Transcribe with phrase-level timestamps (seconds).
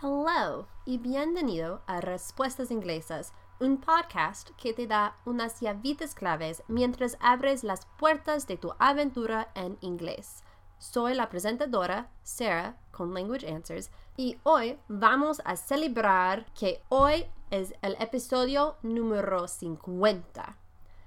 [0.00, 7.18] Hello y bienvenido a Respuestas Inglesas, un podcast que te da unas llavitas claves mientras
[7.18, 10.44] abres las puertas de tu aventura en inglés.
[10.78, 17.74] Soy la presentadora Sarah con Language Answers y hoy vamos a celebrar que hoy es
[17.82, 20.56] el episodio número 50.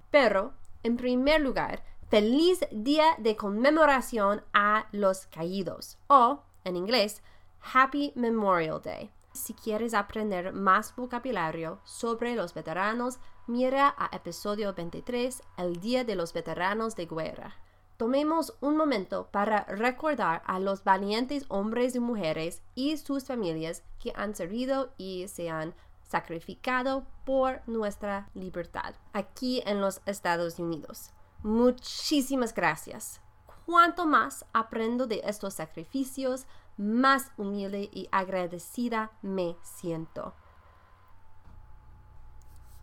[0.09, 0.51] Pero,
[0.83, 7.23] en primer lugar, feliz día de conmemoración a los caídos o, en inglés,
[7.61, 9.11] Happy Memorial Day.
[9.33, 16.15] Si quieres aprender más vocabulario sobre los veteranos, mira a episodio 23, el Día de
[16.15, 17.55] los Veteranos de Guerra.
[17.95, 24.11] Tomemos un momento para recordar a los valientes hombres y mujeres y sus familias que
[24.15, 31.11] han servido y se han sacrificado por nuestra libertad aquí en los Estados Unidos.
[31.43, 33.21] Muchísimas gracias.
[33.65, 36.45] Cuanto más aprendo de estos sacrificios,
[36.77, 40.33] más humilde y agradecida me siento.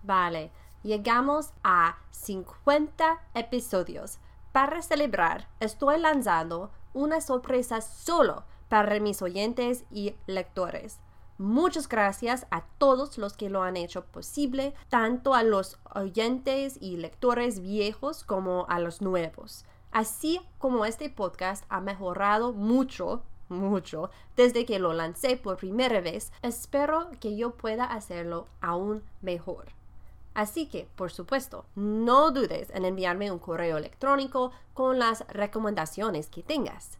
[0.02, 4.18] Vale, llegamos a 50 episodios.
[4.52, 11.00] Para celebrar, estoy lanzando una sorpresa solo para mis oyentes y lectores.
[11.38, 16.96] Muchas gracias a todos los que lo han hecho posible, tanto a los oyentes y
[16.96, 19.64] lectores viejos como a los nuevos.
[19.92, 26.32] Así como este podcast ha mejorado mucho mucho desde que lo lancé por primera vez,
[26.42, 29.66] espero que yo pueda hacerlo aún mejor.
[30.34, 36.44] Así que, por supuesto, no dudes en enviarme un correo electrónico con las recomendaciones que
[36.44, 36.98] tengas.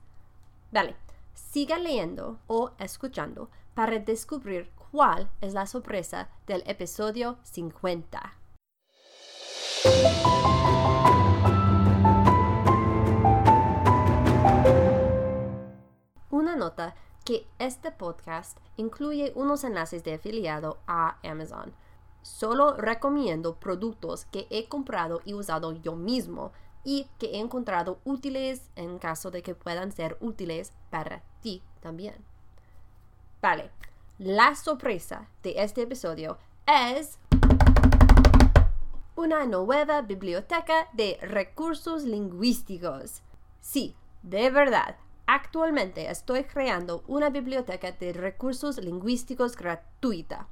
[0.73, 0.97] Dale,
[1.35, 8.35] siga leyendo o escuchando para descubrir cuál es la sorpresa del episodio 50.
[17.69, 21.75] Este podcast incluye unos enlaces de afiliado a Amazon.
[22.23, 26.53] Solo recomiendo productos que he comprado y usado yo mismo
[26.83, 32.15] y que he encontrado útiles en caso de que puedan ser útiles para ti también.
[33.43, 33.71] Vale,
[34.19, 37.19] la sorpresa de este episodio es
[39.15, 43.21] una nueva biblioteca de recursos lingüísticos.
[43.61, 44.97] Sí, de verdad,
[45.31, 50.47] Actualmente estoy creando una biblioteca de recursos lingüísticos gratuita.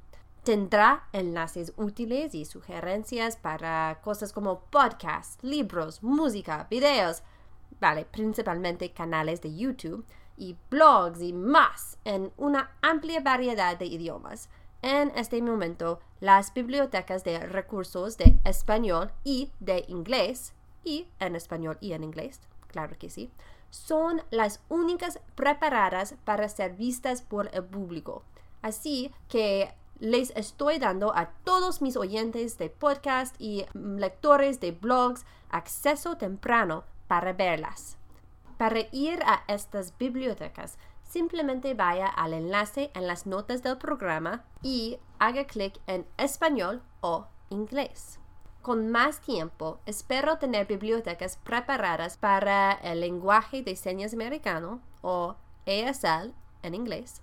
[0.45, 7.23] Tendrá enlaces útiles y sugerencias para cosas como podcasts, libros, música, videos,
[7.81, 10.05] vale, principalmente canales de YouTube
[10.37, 14.51] y blogs y más en una amplia variedad de idiomas.
[14.83, 20.53] En este momento, las bibliotecas de recursos de español y de inglés,
[20.85, 23.31] y en español y en inglés, claro que sí,
[23.77, 28.23] son las únicas preparadas para ser vistas por el público.
[28.63, 35.25] Así que les estoy dando a todos mis oyentes de podcast y lectores de blogs
[35.51, 37.99] acceso temprano para verlas.
[38.57, 44.99] Para ir a estas bibliotecas, simplemente vaya al enlace en las notas del programa y
[45.19, 48.19] haga clic en español o inglés
[48.67, 56.35] con más tiempo, espero tener bibliotecas preparadas para el lenguaje de señas americano o ESL
[56.65, 57.23] en inglés,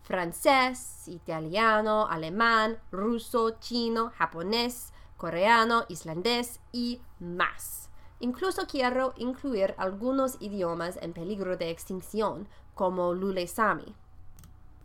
[0.00, 7.90] francés, italiano, alemán, ruso, chino, japonés, coreano, islandés y más.
[8.18, 13.94] Incluso quiero incluir algunos idiomas en peligro de extinción, como Lule Sami.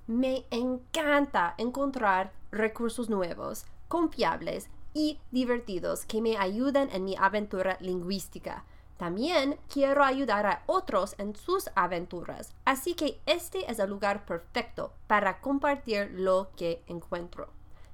[0.07, 8.65] Me encanta encontrar recursos nuevos, confiables y divertidos que me ayuden en mi aventura lingüística.
[8.97, 14.93] También quiero ayudar a otros en sus aventuras, así que este es el lugar perfecto
[15.07, 17.49] para compartir lo que encuentro.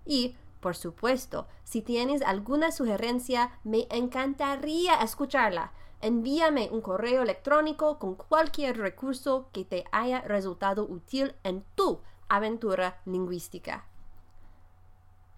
[0.05, 5.71] Y, por supuesto, si tienes alguna sugerencia, me encantaría escucharla.
[6.01, 13.01] Envíame un correo electrónico con cualquier recurso que te haya resultado útil en tu aventura
[13.05, 13.85] lingüística.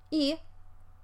[0.10, 0.38] Y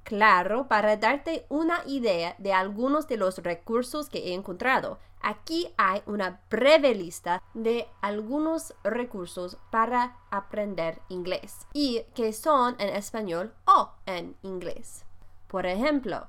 [0.07, 6.01] Claro, para darte una idea de algunos de los recursos que he encontrado, aquí hay
[6.05, 13.91] una breve lista de algunos recursos para aprender inglés y que son en español o
[14.05, 15.03] en inglés.
[15.49, 16.27] Por ejemplo,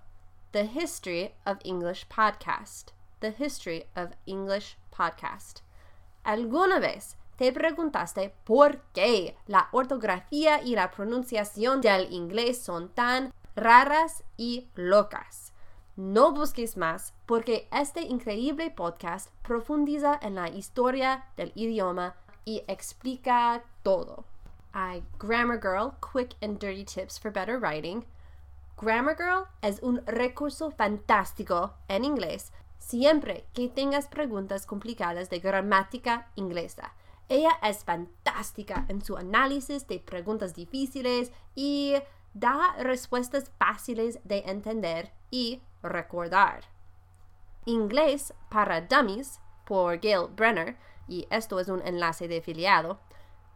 [0.51, 2.91] The History of English Podcast.
[3.21, 5.61] The History of English Podcast.
[6.25, 13.33] ¿Alguna vez te preguntaste por qué la ortografía y la pronunciación del inglés son tan
[13.59, 15.53] raras y locas.
[15.97, 22.15] No busques más porque este increíble podcast profundiza en la historia del idioma
[22.45, 24.25] y explica todo.
[24.73, 28.05] by Grammar Girl Quick and Dirty Tips for Better Writing.
[28.81, 36.29] Grammar Girl es un recurso fantástico en inglés siempre que tengas preguntas complicadas de gramática
[36.37, 36.95] inglesa.
[37.29, 41.97] Ella es fantástica en su análisis de preguntas difíciles y
[42.35, 46.65] da respuestas fáciles de entender y recordar.
[47.65, 50.77] Inglés para Dummies por Gail Brenner,
[51.07, 53.01] y esto es un enlace de afiliado.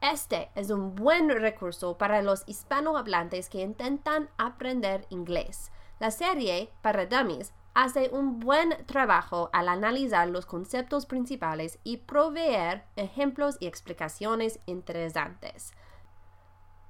[0.00, 5.70] Este es un buen recurso para los hispanohablantes que intentan aprender inglés.
[6.00, 12.84] La serie para Dummies hace un buen trabajo al analizar los conceptos principales y proveer
[12.96, 15.72] ejemplos y explicaciones interesantes.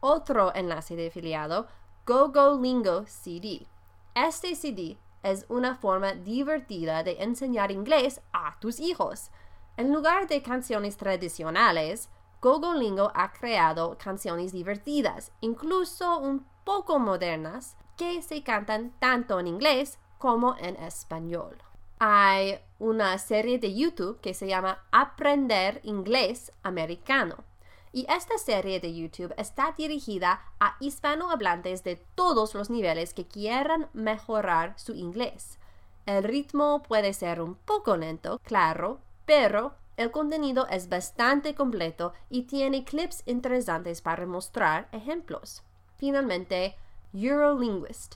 [0.04, 1.68] Otro enlace de afiliado,
[2.06, 3.68] GoGoLingo CD.
[4.16, 9.30] Este CD es una forma divertida de enseñar inglés a tus hijos.
[9.76, 12.08] En lugar de canciones tradicionales,
[12.40, 20.00] GoGoLingo ha creado canciones divertidas, incluso un poco modernas, que se cantan tanto en inglés
[20.18, 21.62] como en español.
[22.00, 27.44] Hay una serie de YouTube que se llama Aprender Inglés Americano.
[27.92, 33.88] Y esta serie de YouTube está dirigida a hispanohablantes de todos los niveles que quieran
[33.92, 35.58] mejorar su inglés.
[36.06, 42.42] El ritmo puede ser un poco lento, claro, pero el contenido es bastante completo y
[42.42, 45.62] tiene clips interesantes para mostrar ejemplos.
[45.96, 46.76] Finalmente,
[47.12, 48.14] Eurolinguist.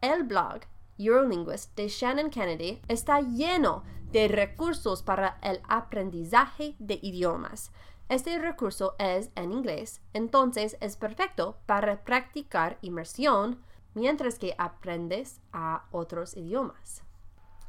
[0.00, 0.60] El blog
[0.98, 7.70] Eurolinguist de Shannon Kennedy está lleno de recursos para el aprendizaje de idiomas.
[8.10, 13.62] Este recurso es en inglés, entonces es perfecto para practicar inmersión
[13.94, 17.04] mientras que aprendes a otros idiomas.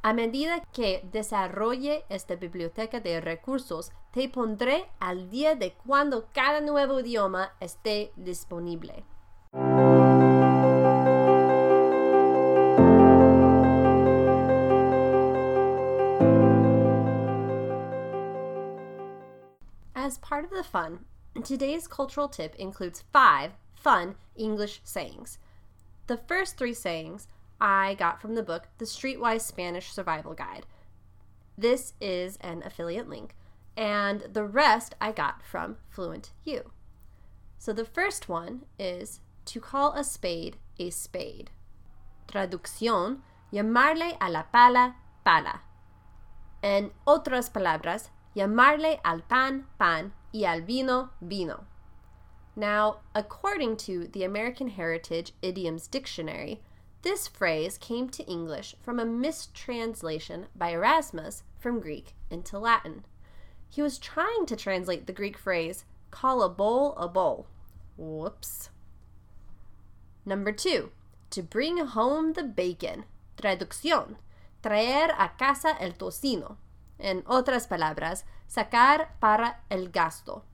[0.02, 6.60] A medida que desarrolle esta biblioteca de recursos, te pondré al día de cuando cada
[6.60, 9.04] nuevo idioma esté disponible.
[20.12, 21.06] As part of the fun,
[21.42, 25.38] today's cultural tip includes five fun English sayings.
[26.06, 27.28] The first three sayings
[27.58, 30.66] I got from the book The Streetwise Spanish Survival Guide.
[31.56, 33.34] This is an affiliate link,
[33.74, 36.72] and the rest I got from Fluent U.
[37.56, 41.52] So the first one is to call a spade a spade.
[42.28, 45.62] Traducción, llamarle a la pala pala.
[46.62, 51.64] En otras palabras, llamarle al pan pan y al vino vino.
[52.54, 56.60] Now, according to the American Heritage Idioms Dictionary,
[57.02, 63.04] this phrase came to English from a mistranslation by Erasmus from Greek into Latin.
[63.68, 67.46] He was trying to translate the Greek phrase, call a bowl a bowl.
[67.96, 68.70] Whoops.
[70.24, 70.90] Number two,
[71.30, 73.04] to bring home the bacon.
[73.36, 74.16] Traducción,
[74.62, 76.56] traer a casa el tocino.
[77.02, 80.44] En otras palabras, sacar para el gasto.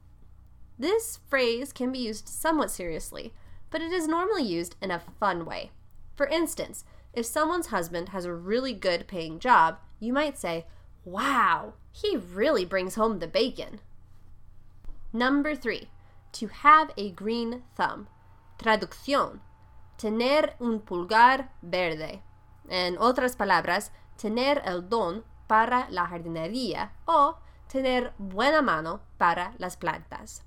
[0.78, 3.34] This phrase can be used somewhat seriously,
[3.70, 5.72] but it is normally used in a fun way.
[6.16, 10.66] For instance, if someone's husband has a really good paying job, you might say,
[11.04, 13.80] Wow, he really brings home the bacon.
[15.12, 15.88] Number three,
[16.32, 18.08] to have a green thumb.
[18.58, 19.40] Traducción,
[19.98, 22.22] tener un pulgar verde.
[22.70, 27.38] En otras palabras, tener el don para la jardinería o
[27.68, 30.42] tener buena mano para las plantas.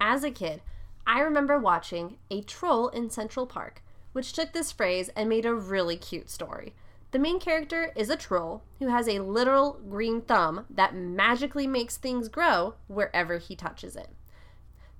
[0.00, 0.62] As a kid,
[1.06, 3.82] I remember watching A Troll in Central Park,
[4.12, 6.74] which took this phrase and made a really cute story.
[7.12, 11.96] The main character is a troll who has a literal green thumb that magically makes
[11.96, 14.10] things grow wherever he touches it.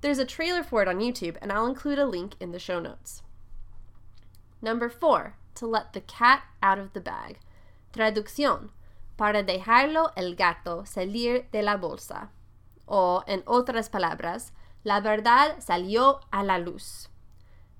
[0.00, 2.80] There's a trailer for it on YouTube, and I'll include a link in the show
[2.80, 3.22] notes.
[4.60, 7.38] Number four, to let the cat out of the bag.
[7.92, 8.70] Traducción,
[9.20, 12.30] para dejarlo el gato salir de la bolsa.
[12.86, 17.10] O, en otras palabras, la verdad salió a la luz.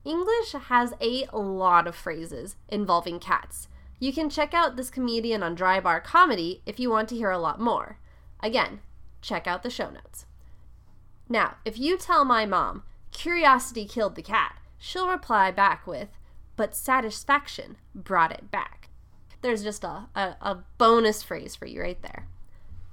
[0.05, 3.69] English has a lot of phrases involving cats.
[3.99, 7.31] You can check out this comedian on Dry Bar Comedy if you want to hear
[7.31, 7.97] a lot more.
[8.43, 8.81] Again,
[9.23, 10.27] check out the show notes.
[11.27, 12.83] Now, if you tell my mom,
[13.13, 16.11] curiosity killed the cat, she'll reply back with,
[16.57, 18.80] but satisfaction brought it back.
[19.43, 22.27] There's just a, a, a bonus phrase for you right there.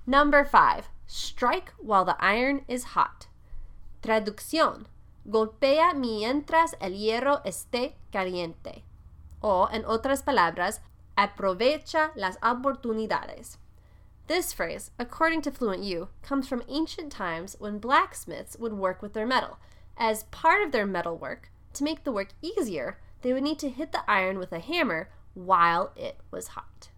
[0.06, 3.28] Number five, strike while the iron is hot.
[4.02, 4.86] Traducción,
[5.30, 8.84] golpea mientras el hierro esté caliente.
[9.44, 10.80] O, en otras palabras,
[11.18, 13.58] aprovecha las oportunidades.
[14.28, 19.14] This phrase, according to Fluent U, comes from ancient times when blacksmiths would work with
[19.14, 19.58] their metal,
[20.00, 23.70] As part of their metal work, to make the work easier, they would need to
[23.70, 26.90] hit the iron with a hammer while it was hot.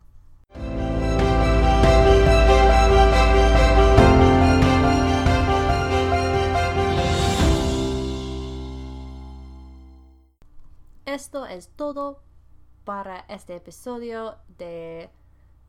[11.05, 12.21] Esto es todo
[12.85, 15.09] para este episodio de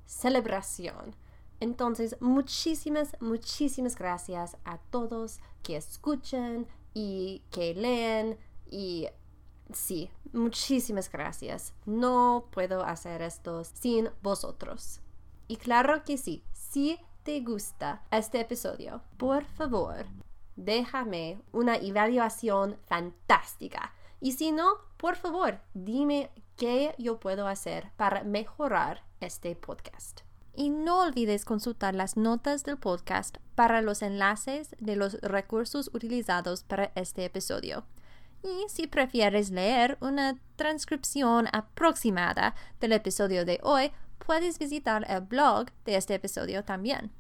[0.06, 1.16] celebración.
[1.60, 8.38] Entonces, muchísimas, muchísimas gracias a todos que escuchan y que leen
[8.70, 9.08] y
[9.72, 11.74] sí, muchísimas gracias.
[11.86, 15.00] No puedo hacer esto sin vosotros.
[15.48, 20.06] Y claro que sí, si te gusta este episodio, por favor,
[20.56, 23.92] déjame una evaluación fantástica.
[24.20, 30.20] Y si no, por favor, dime qué yo puedo hacer para mejorar este podcast.
[30.54, 36.64] Y no olvides consultar las notas del podcast para los enlaces de los recursos utilizados
[36.64, 37.84] para este episodio.
[38.42, 45.70] Y si prefieres leer una transcripción aproximada del episodio de hoy, puedes visitar el blog
[45.84, 47.10] de este episodio también.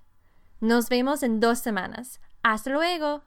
[0.60, 2.20] Nos vemos en dos semanas.
[2.42, 3.24] Hasta luego.